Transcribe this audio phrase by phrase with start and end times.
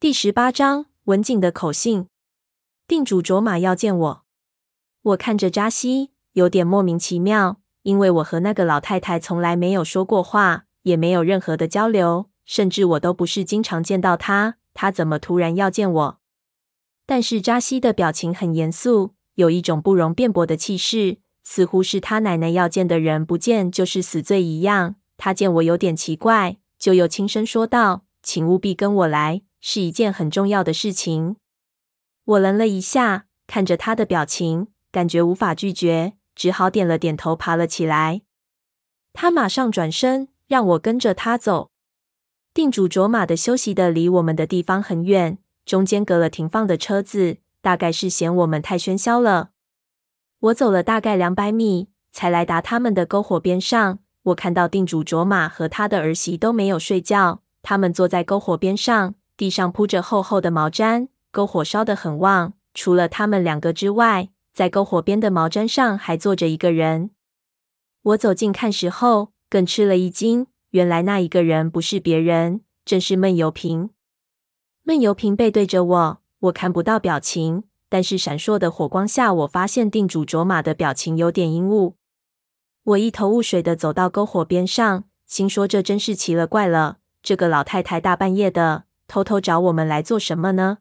[0.00, 2.06] 第十八章文景的口信。
[2.88, 4.24] 定主卓玛要见我，
[5.02, 16.18] 我看着扎西，有点莫名其妙，因为我和那个老太太从来没有说过话，也没有任何的交流，甚至我都不是经常见到她，她怎么突然要见我？
[17.04, 24.94] 但是扎西的表情很严肃，有一种不容辩驳的气势，似乎是他奶奶要见的人不见就是死罪一样。
[25.18, 31.36] 他见我有点奇怪，就又轻声说道：“请务必跟我来。”是一件很重要的事情。
[32.24, 38.22] 我愣了一下，看着他的表情，感觉无法拒绝，只好点了点头，爬了起来。
[39.12, 41.70] 他马上转身，让我跟着他走。
[42.54, 49.50] 定主卓玛的休息的离我们的地方很远，中间隔了停放的车子，大概是嫌我们太喧嚣了。
[50.40, 53.98] 我走了大概两百米，才来达他们的篝火边上。
[54.24, 59.14] 我看到定主卓玛和他的儿媳都没有睡觉，他们坐在篝火边上。
[59.40, 62.52] 地上铺着厚厚的毛毡，篝火烧得很旺。
[62.74, 67.12] 除了他们两个之外，在篝火边的毛毡上还坐着一个人。
[68.02, 70.48] 我走近看时候，更吃了一惊。
[70.72, 73.88] 原来那一个人不是别人，正是闷油瓶。
[74.82, 81.96] 闷油瓶背对着我，我看不到表情，但是闪烁的火光下，我发现定主卓玛的表情有点阴雾。
[82.84, 88.84] 我一头雾水的走到篝火边上，心说这真是奇了怪了，这个老太太大半夜的。
[89.10, 90.78] 偷偷找我们来做什么呢？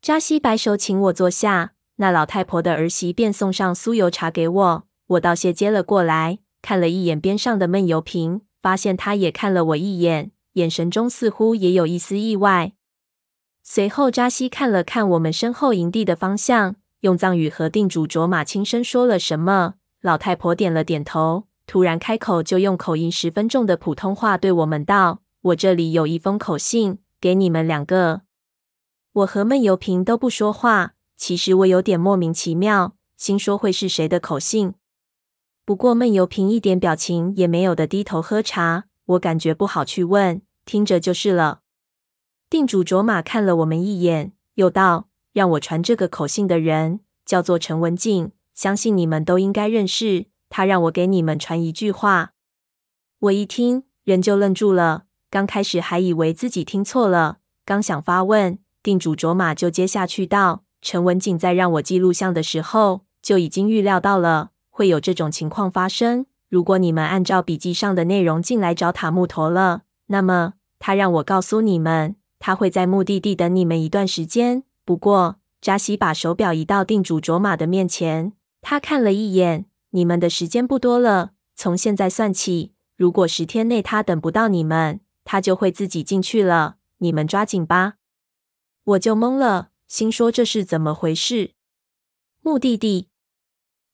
[0.00, 4.84] 扎西摆手请我坐下，那老太婆的儿媳便送上酥油茶给我。
[5.08, 12.74] 我道谢接了过来，看了一眼边上的闷油瓶，发现他也看了我一眼，眼神中似乎也有一丝意外。
[13.64, 19.74] 随后，扎西看了看我们身后营地的方向，用藏语和定主卓玛轻声说了什么。
[20.00, 28.22] 老太婆点了点头，突然开口，就用口音十分重的普通话对我们道：“我这里有一封口信。”给你们两个，
[29.12, 30.94] 我和闷油瓶都不说话。
[31.16, 34.74] 其实我有点莫名其妙，心说会是谁的口信。
[35.64, 41.60] 不过闷油瓶一点表情也没有的低头喝茶，我感觉不好去问，听着就是了。
[42.50, 50.26] 定主卓玛看了我们一眼，又道：“让我传这个口信的人叫做陈文静，相信你们都应该认识。
[50.48, 52.32] 他让我给你们传一句话。”
[53.20, 55.04] 我一听，人就愣住了。
[55.32, 66.26] 刚开始还以为自己听错了，刚想发问，定主卓玛就接下去道：“陈文景在让我记录像的时候，就已经预料到了会有这种情况发生。
[66.50, 74.64] 如果你们按照笔记上的内容进来找塔木陀了，那么他让我告诉你们，他会在目的地等你们一段时间。
[74.84, 87.94] 不过，扎西把手表移到定主卓玛的面前，他看了一眼，你们的时间不多了，从现在算起，如果十天内他等不到你们。”他就会自己进去了，你们抓紧吧。
[88.84, 91.52] 我就懵了，心说这是怎么回事？
[92.40, 93.08] 目的地，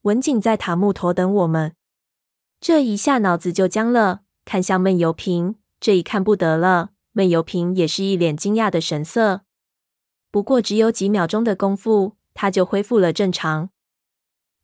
[0.02, 1.74] 文景在塔木陀等我们。
[2.60, 6.90] 这一下脑子就僵了，看向闷油瓶，这一看不得了。
[7.12, 9.42] 闷油瓶也是一脸惊讶的神色。
[10.30, 13.70] 不过只有几秒钟的功夫，他就恢复了正常。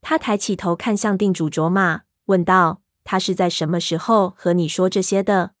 [0.01, 5.54] 他抬起头看向定主卓玛，问道：“他是在什么时候和你说这些的？”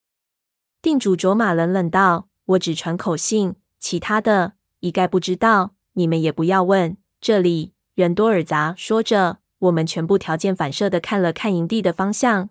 [0.85, 5.73] 定主卓玛冷冷道：“我只传口信，其他的一概不知道。
[5.93, 6.95] 你们也不要问。
[7.19, 12.49] 这里人多耳杂。”说着，我们全部条件反射的看了看营地的方向。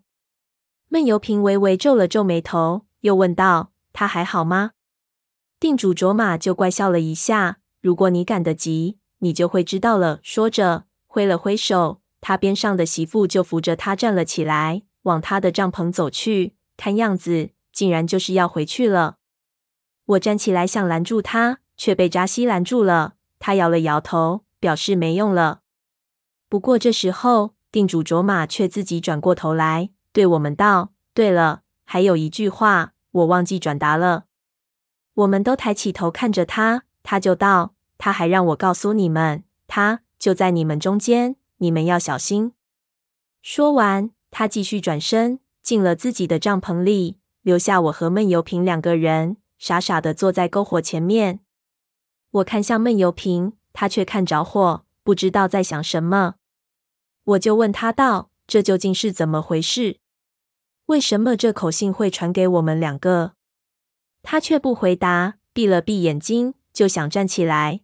[0.89, 4.73] 闷油瓶微微皱了皱眉头，又问道：“他还好吗？”
[5.61, 16.57] 定主卓玛就怪笑了一下：“如果你赶得及，你就会知道了。”说着，挥了挥手，他边上的媳妇就扶着他站了起来，往他的帐篷走去。
[16.77, 17.51] 看样子。
[17.75, 19.17] 竟然就是要回去了。
[20.07, 23.15] 我站起来想拦住他，却被扎西拦住了。
[23.39, 25.61] 他摇了摇头，表示没用了。
[26.49, 34.27] 不过这时候，定主卓玛却自己转过头来，对我们道：“对了，还有一句话，我忘记转达了。”
[35.15, 42.53] 我们都抬起头看着他，他就道：“他还让我告诉你们，他就在你们中间，你们要小心。”
[43.43, 47.19] 说完，他继续转身进了自己的帐篷里。
[47.45, 51.41] 留下我和闷油瓶两个人，傻傻的坐在篝火前面。
[52.31, 56.37] 我看向闷油瓶，他却看着火，不知道在想什么。
[57.25, 59.99] 我就问他道：“这究竟是怎么回事？
[60.87, 63.33] 为什么这口信会传给我们两个？”
[64.25, 67.83] 他却不回答，闭了闭眼睛，就想站起来。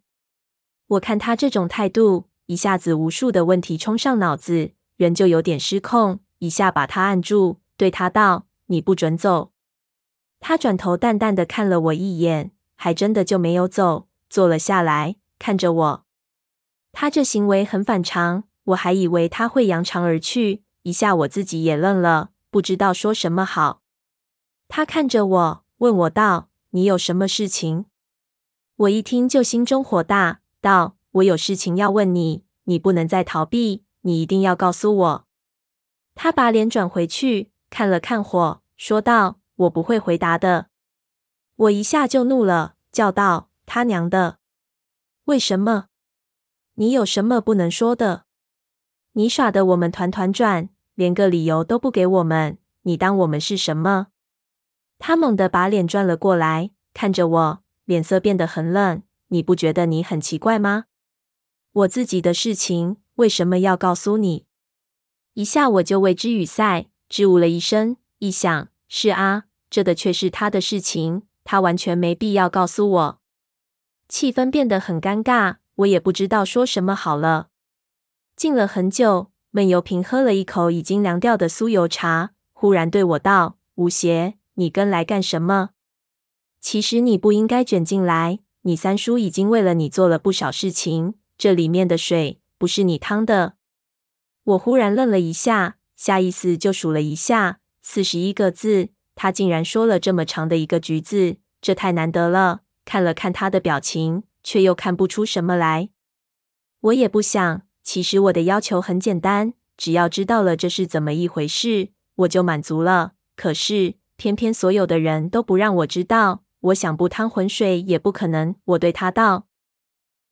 [0.87, 9.50] 我看他这种态度，一下子无数的问题冲上脑子，人就有点失控，一下把他按住，对他道：“你不准走。”
[10.41, 16.05] 他转头淡淡的看了我一眼，还真的就没有走，坐了下来，看着我。
[16.91, 23.81] 他这行为很反常，我还以为他会扬长而去，一下我自己也愣了，不知道说什么好。
[24.67, 27.85] 他看着我，问我道：“你有什么事情？”
[28.75, 35.27] 我一听就心中火大，道：“我有事情要问你，你不能再逃避，你一定要告诉我。”
[36.15, 40.67] 他把脸转回去，看了看火，说道：“我不会回答的。”
[41.55, 44.39] 我一下就怒了，叫道：“他娘的！
[45.25, 45.87] 为什么？
[46.75, 48.25] 你有什么不能说的？
[49.13, 54.07] 你耍的我们团团转，连个理由都不给我们，你当我们是什么？”
[54.97, 59.03] 他猛地把脸转了过来，看着我，脸色变得很冷。
[59.27, 60.85] 你不觉得你很奇怪吗？
[61.71, 64.45] 我自己的事情为什么要告诉你？
[65.33, 67.97] 一下我就为之语塞，支吾了一声。
[68.19, 73.21] 一想，是啊，这的确是他的事情，他完全没必要告诉我。
[74.09, 77.47] 气氛变得很尴尬，我也不知道说什么好了。
[78.35, 85.69] 静了很久，闷油瓶喝了一口已经凉掉的酥油茶，忽然对我道：“吴邪，你跟来干什么？
[86.59, 88.39] 其实你不应该卷进来。
[88.63, 93.53] 你三叔已经为了你做了不少事情，这里面的水不是你趟的。”
[94.43, 98.89] 我忽然愣了一下，下意识就数了一下，四十一个字。
[99.15, 102.61] 他竟然说了这么长的一个句子，这太难得了。
[102.85, 105.89] 看了看他的表情，却又看不出什么来。
[106.79, 113.13] 我也不想，其实我的要求很简单，只要知道了这是怎么一回事，我就满足了。
[113.35, 118.55] 可是偏偏所有的人都不让我知道，我想不趟浑水也不可能。
[118.65, 119.47] 我对他道：“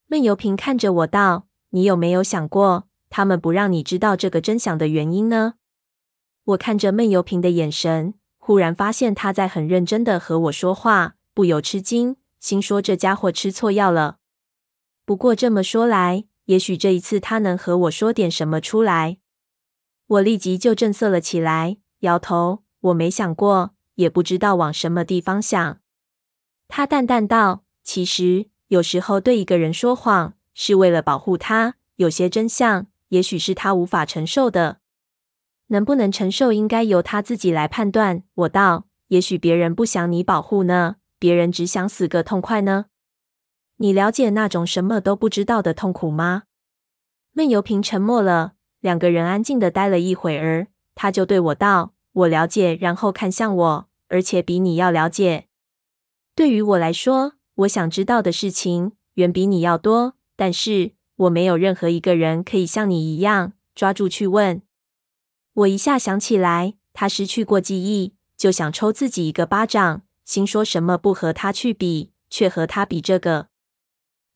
[0.07, 5.55] 闷油瓶看着我道，你有没有想过？”他们不让你知道这个真相的原因呢？
[6.43, 8.13] 我看着闷油瓶的眼神，
[8.49, 14.17] 忽然发现他在很认真的和我说话，不由吃惊，心说这家伙吃错药了。
[15.05, 19.19] 不过这么说来，也许这一次他能和我说点什么出来。
[20.07, 25.77] 我立即就正色了起来，摇头，我没想过，也不知道往什么地方想。
[26.67, 31.75] 他淡淡道：“其实有时候对一个人说谎，是为了保护他。
[31.97, 34.78] 有些真相。”也许是他无法承受的，
[35.69, 38.21] 能不能承受，应该由他自己来判断。
[38.35, 42.85] 我道：也许别人不想你保护呢，别人只想死个痛快呢。
[43.77, 46.43] 你了解那种什么都不知道的痛苦吗？
[47.33, 55.45] 闷油瓶沉默了，两个人安静的待了一会儿，他就对我道：我了解，然后看向我，而且比你要了解。
[56.35, 60.93] 对于我来说，我想知道的事情远比你要多，但是。
[61.19, 64.61] 我没有任何一个人可以像你一样抓住去问。
[65.59, 73.47] 我一下想起来，他失去过记忆，就想抽自己一个巴掌，心说什么不和他去比，却和他比这个。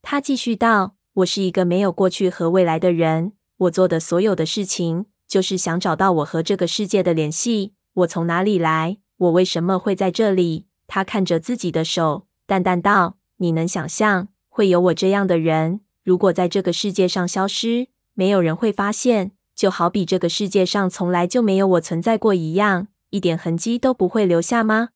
[0.02, 7.74] 他继续道：“我是一个没有过去和未来的人，我做的所有的事情，就是想找到我和这个世界的联系。
[7.94, 8.98] 我从哪里来？
[9.16, 24.90] 我为什么会在这里？”他看着自己的手，淡淡道：“你能想象会有我这样的人？”如果在这个世界上消失，没有人会发现，就好比这个世界上从来就没有我存在过一样，一点痕迹都不会留下吗？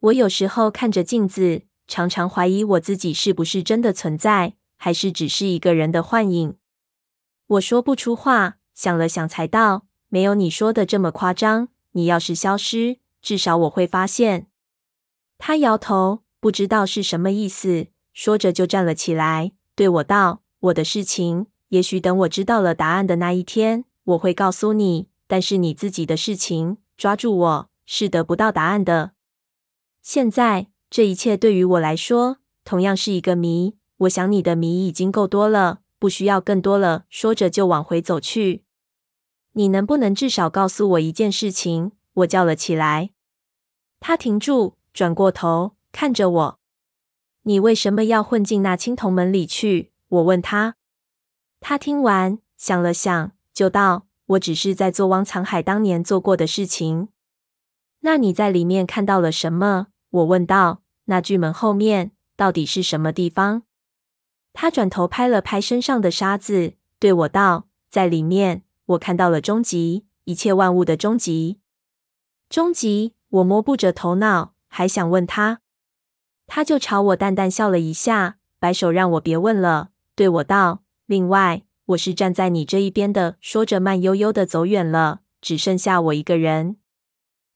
[0.00, 6.56] 我有时候看着镜子，常常怀疑我自己是不是真的存在，还是只是一个人的幻影。
[7.46, 11.68] 我说不出话，想了想才道：“没有你说的这么夸张。
[11.92, 14.46] 你要是消失，至少我会发现。”
[15.38, 19.52] 他摇头，不知道是什么意思，说着就站了起来。
[19.74, 25.08] 对我道：“我的事情，也许等我知道了答案的那一天，我会告诉你。
[25.26, 29.10] 但是你自己的事情，抓住我是得不到答案的。
[30.00, 33.74] 现在这一切对于我来说，同样是一个谜。
[33.96, 38.62] 我想你的谜已经够多了，不需要更多了。”说着就往回走去。
[39.54, 41.90] 你能不能至少告诉我一件事情？
[42.14, 43.10] 我叫了起来。
[43.98, 46.58] 他停住，转过头看着我。
[47.42, 49.90] 你为什么要混进那青铜门里去？
[50.06, 50.76] 我问他。
[51.66, 54.06] 他听完，想了想，就道
[54.36, 57.08] ：“我只是在做汪藏海当年做过的事情。”
[58.00, 59.86] 那你在里面看到了什么？
[60.10, 60.82] 我问道。
[61.06, 63.62] 那巨门后面到底是什么地方？
[64.52, 71.60] 他转头拍了拍身上的沙子，对我道：“在里面，我看到了终极，一切万物的终极。”
[72.50, 73.14] 终极？
[73.30, 75.60] 我摸不着头脑，还想问他。
[76.46, 86.76] 他就朝我淡淡笑了一下，摆手让我别问了，对我道：“另外，我是站在你这一边的。”说着，慢悠悠的走远了，只剩下我一个人。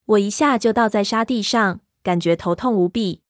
[0.05, 3.23] 我一下就倒在沙地上，感觉头痛无比。